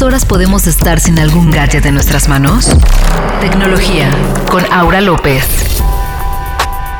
[0.00, 2.74] ¿Cuántas horas podemos estar sin algún gadget en nuestras manos?
[3.42, 4.10] Tecnología
[4.50, 5.79] con Aura López.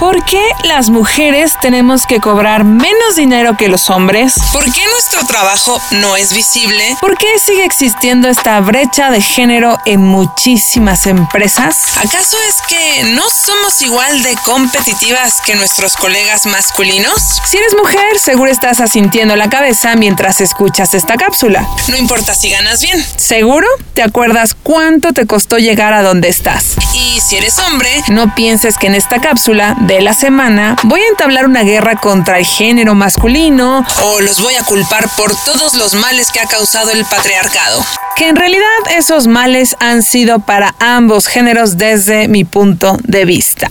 [0.00, 4.32] ¿Por qué las mujeres tenemos que cobrar menos dinero que los hombres?
[4.50, 6.96] ¿Por qué nuestro trabajo no es visible?
[7.02, 11.98] ¿Por qué sigue existiendo esta brecha de género en muchísimas empresas?
[11.98, 17.42] ¿Acaso es que no somos igual de competitivas que nuestros colegas masculinos?
[17.44, 21.68] Si eres mujer, seguro estás asintiendo la cabeza mientras escuchas esta cápsula.
[21.88, 23.04] No importa si ganas bien.
[23.16, 23.66] ¿Seguro?
[23.92, 26.76] ¿Te acuerdas cuánto te costó llegar a donde estás?
[26.94, 31.08] Y si eres hombre, no pienses que en esta cápsula de la semana voy a
[31.08, 35.94] entablar una guerra contra el género masculino o los voy a culpar por todos los
[35.94, 37.84] males que ha causado el patriarcado.
[38.14, 38.62] Que en realidad
[38.96, 43.66] esos males han sido para ambos géneros desde mi punto de vista.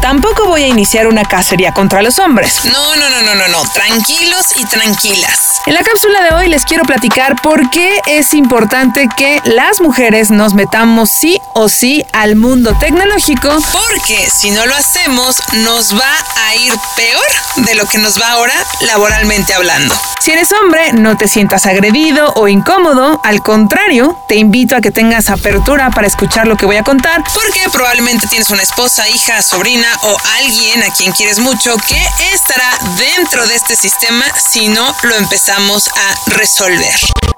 [0.00, 2.64] Tampoco voy a iniciar una cacería contra los hombres.
[2.64, 3.62] No, no, no, no, no, no.
[3.72, 5.51] Tranquilos y tranquilas.
[5.64, 10.32] En la cápsula de hoy les quiero platicar por qué es importante que las mujeres
[10.32, 13.48] nos metamos sí o sí al mundo tecnológico.
[13.70, 16.16] Porque si no lo hacemos, nos va
[16.48, 19.94] a ir peor de lo que nos va ahora laboralmente hablando.
[20.20, 23.20] Si eres hombre, no te sientas agredido o incómodo.
[23.22, 27.22] Al contrario, te invito a que tengas apertura para escuchar lo que voy a contar.
[27.34, 32.02] Porque probablemente tienes una esposa, hija, sobrina o alguien a quien quieres mucho que
[32.34, 36.94] estará dentro de este sistema si no lo empezamos a resolver.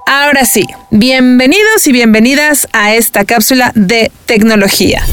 [0.07, 5.05] Ahora sí, bienvenidos y bienvenidas a esta cápsula de tecnología.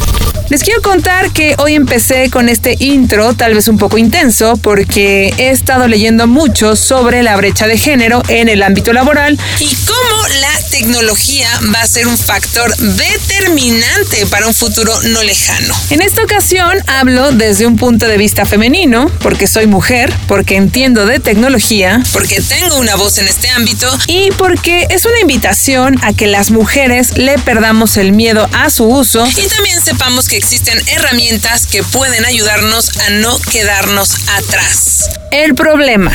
[0.51, 5.33] Les quiero contar que hoy empecé con este intro, tal vez un poco intenso, porque
[5.37, 10.27] he estado leyendo mucho sobre la brecha de género en el ámbito laboral y cómo
[10.41, 15.73] la tecnología va a ser un factor determinante para un futuro no lejano.
[15.89, 21.05] En esta ocasión hablo desde un punto de vista femenino, porque soy mujer, porque entiendo
[21.05, 26.11] de tecnología, porque tengo una voz en este ámbito y porque es una invitación a
[26.11, 30.81] que las mujeres le perdamos el miedo a su uso y también sepamos que existen
[30.87, 35.07] herramientas que pueden ayudarnos a no quedarnos atrás.
[35.29, 36.11] El problema.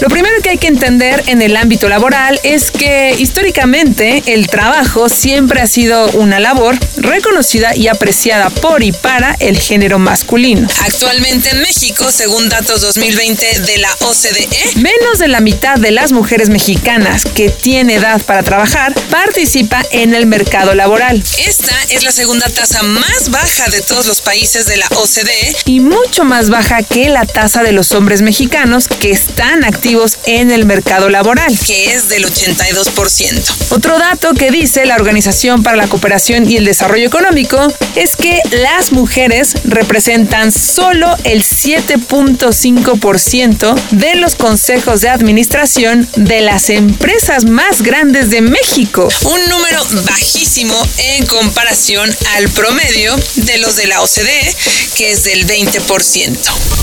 [0.00, 5.08] Lo primero que hay que entender en el ámbito laboral es que históricamente el trabajo
[5.08, 10.66] siempre ha sido una labor reconocida y apreciada por y para el género masculino.
[10.80, 16.12] Actualmente en México, según datos 2020 de la OCDE, menos de la mitad de las
[16.12, 21.22] mujeres mexicanas que tiene edad para trabajar participa en el mercado laboral.
[21.38, 25.80] Esta es la segunda tasa más baja de todos los países de la OCDE y
[25.80, 30.64] mucho más baja que la tasa de los hombres mexicanos que están activos en el
[30.64, 33.70] mercado laboral, que es del 82%.
[33.70, 37.66] Otro dato que dice la Organización para la Cooperación y el Desarrollo Económico
[37.96, 46.68] es que las mujeres representan solo el 7.5% de los consejos de administración de las
[46.70, 49.08] empresas más grandes de México.
[49.24, 54.56] Un número bajísimo en comparación al promedio de los de la OCDE,
[54.94, 56.73] que es del 20%.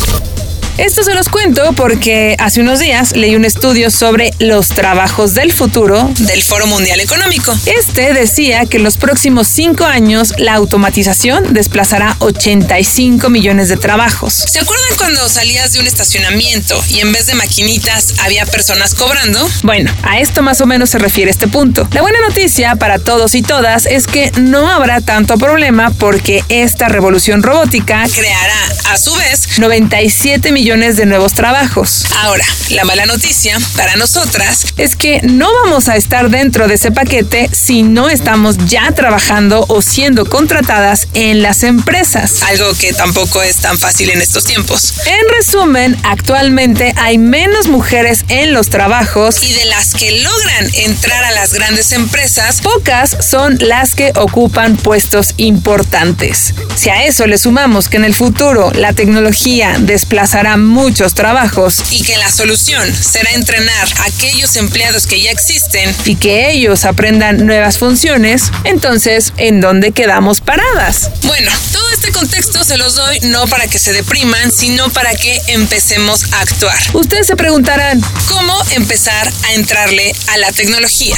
[0.77, 5.51] Esto se los cuento porque hace unos días leí un estudio sobre los trabajos del
[5.51, 7.53] futuro del Foro Mundial Económico.
[7.65, 14.33] Este decía que en los próximos cinco años la automatización desplazará 85 millones de trabajos.
[14.33, 19.47] ¿Se acuerdan cuando salías de un estacionamiento y en vez de maquinitas había personas cobrando?
[19.63, 21.87] Bueno, a esto más o menos se refiere este punto.
[21.91, 26.87] La buena noticia para todos y todas es que no habrá tanto problema porque esta
[26.87, 32.05] revolución robótica creará a su vez 97 millones de nuevos trabajos.
[32.21, 36.91] Ahora, la mala noticia para nosotras es que no vamos a estar dentro de ese
[36.91, 42.43] paquete si no estamos ya trabajando o siendo contratadas en las empresas.
[42.43, 44.93] Algo que tampoco es tan fácil en estos tiempos.
[45.07, 51.23] En resumen, actualmente hay menos mujeres en los trabajos y de las que logran entrar
[51.23, 56.53] a las grandes empresas, pocas son las que ocupan puestos importantes.
[56.75, 61.83] Si a eso le sumamos que en el futuro la tecnología desplazará muchos trabajos.
[61.91, 66.85] Y que la solución será entrenar a aquellos empleados que ya existen y que ellos
[66.85, 71.09] aprendan nuevas funciones, entonces, ¿en dónde quedamos paradas?
[71.23, 75.39] Bueno, todo este contexto se los doy no para que se depriman, sino para que
[75.47, 76.77] empecemos a actuar.
[76.93, 81.17] Ustedes se preguntarán, ¿cómo empezar a entrarle a la tecnología?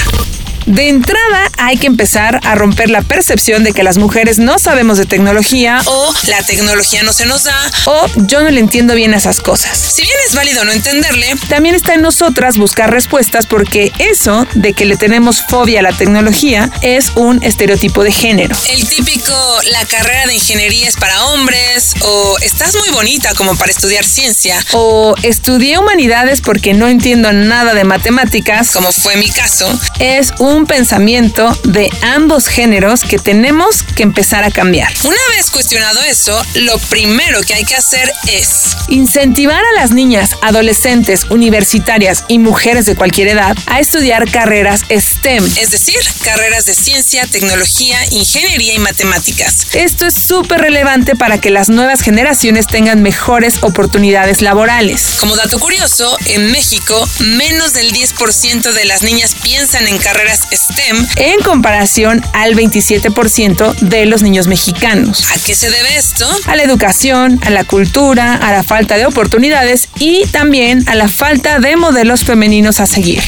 [0.65, 4.98] De entrada hay que empezar a romper la percepción de que las mujeres no sabemos
[4.98, 9.13] de tecnología o la tecnología no se nos da o yo no le entiendo bien
[9.13, 9.77] esas cosas.
[9.77, 14.74] Si bien es válido no entenderle, también está en nosotras buscar respuestas porque eso de
[14.74, 18.56] que le tenemos fobia a la tecnología es un estereotipo de género.
[18.69, 19.33] El típico
[19.71, 24.63] la carrera de ingeniería es para hombres o estás muy bonita como para estudiar ciencia
[24.71, 29.68] o estudié humanidades porque no entiendo nada de matemáticas, como fue mi caso,
[30.00, 34.94] es un un pensamiento de ambos géneros que tenemos que empezar a cambiar.
[35.04, 40.32] Una vez cuestionado eso, lo primero que hay que hacer es incentivar a las niñas,
[40.42, 46.74] adolescentes, universitarias y mujeres de cualquier edad a estudiar carreras STEM, es decir, carreras de
[46.74, 49.68] ciencia, tecnología, ingeniería y matemáticas.
[49.74, 55.16] Esto es súper relevante para que las nuevas generaciones tengan mejores oportunidades laborales.
[55.20, 61.07] Como dato curioso, en México, menos del 10% de las niñas piensan en carreras STEM
[61.18, 65.31] en comparación al 27% de los niños mexicanos.
[65.31, 66.28] ¿A qué se debe esto?
[66.48, 71.07] A la educación, a la cultura, a la falta de oportunidades y también a la
[71.07, 73.22] falta de modelos femeninos a seguir.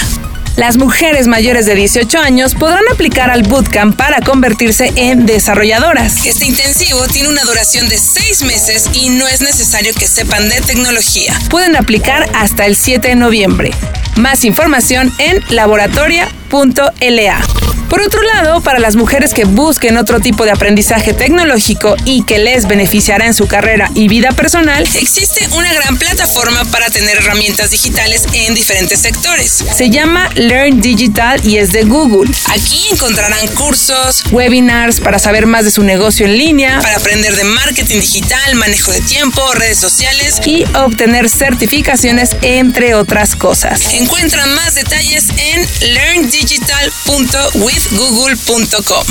[0.58, 6.26] Las mujeres mayores de 18 años podrán aplicar al bootcamp para convertirse en desarrolladoras.
[6.26, 10.60] Este intensivo tiene una duración de 6 meses y no es necesario que sepan de
[10.62, 11.40] tecnología.
[11.52, 13.72] Pueden aplicar hasta el 7 de noviembre.
[14.16, 17.67] Más información en laboratoria.la.
[17.90, 22.38] Por otro lado, para las mujeres que busquen otro tipo de aprendizaje tecnológico y que
[22.38, 27.72] les beneficiará en su carrera y vida personal, existe una gran plataforma para tener herramientas
[27.72, 29.64] digitales en diferentes sectores.
[29.74, 32.30] Se llama Learn Digital y es de Google.
[32.50, 37.46] Aquí encontrarán cursos, webinars para saber más de su negocio en línea, para aprender de
[37.46, 43.94] marketing digital, manejo de tiempo, redes sociales y obtener certificaciones, entre otras cosas.
[43.94, 49.06] Encuentran más detalles en learndigital.with google.com.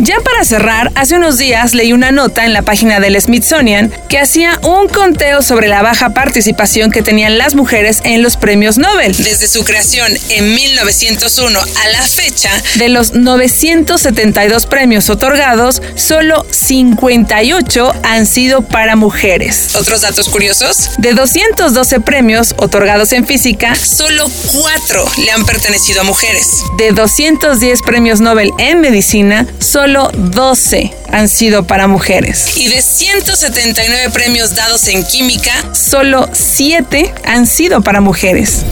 [0.00, 4.20] Ya para cerrar, hace unos días leí una nota en la página del Smithsonian que
[4.20, 9.16] hacía un conteo sobre la baja participación que tenían las mujeres en los premios Nobel.
[9.16, 17.92] Desde su creación en 1901 a la fecha, de los 972 premios otorgados, solo 58
[18.04, 19.74] han sido para mujeres.
[19.74, 20.90] ¿Otros datos curiosos?
[20.98, 26.46] De 212 premios otorgados en física, solo 4 le han pertenecido a mujeres.
[26.76, 32.56] De 210 premios Nobel en medicina, solo 12 han sido para mujeres.
[32.56, 38.64] Y de 179 premios dados en química, solo 7 han sido para mujeres.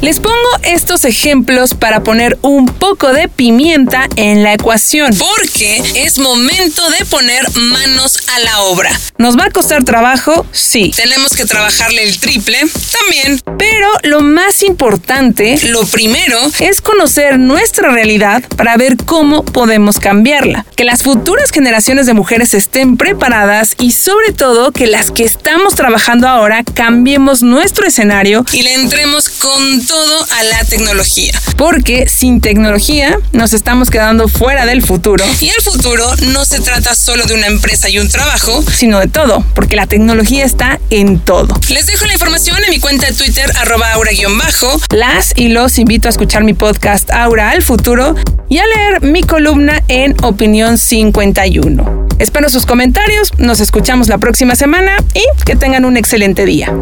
[0.00, 5.14] Les pongo estos ejemplos para poner un poco de pimienta en la ecuación.
[5.18, 8.90] Porque es momento de poner manos a la obra.
[9.18, 10.46] ¿Nos va a costar trabajo?
[10.52, 10.90] Sí.
[10.96, 12.60] Tenemos que trabajarle el triple
[12.98, 13.42] también.
[13.58, 20.64] Pero lo más importante, lo primero, es conocer nuestra realidad para ver cómo podemos cambiarla.
[20.76, 25.74] Que las futuras generaciones de mujeres estén preparadas y sobre todo que las que estamos
[25.74, 31.32] trabajando ahora cambiemos nuestro escenario y le entremos con todo a la tecnología.
[31.56, 35.24] Porque sin tecnología nos estamos quedando fuera del futuro.
[35.40, 39.08] Y el futuro no se trata solo de una empresa y un trabajo, sino de
[39.08, 41.58] todo, porque la tecnología está en todo.
[41.70, 44.80] Les dejo la información en mi cuenta de Twitter, arroba aura-bajo.
[44.90, 48.14] Las y los invito a escuchar mi podcast Aura al futuro
[48.48, 52.06] y a leer mi columna en Opinión 51.
[52.20, 56.72] Espero sus comentarios, nos escuchamos la próxima semana y que tengan un excelente día.